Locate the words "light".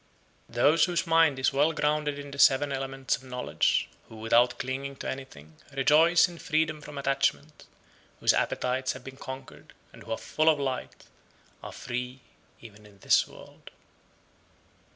10.59-11.05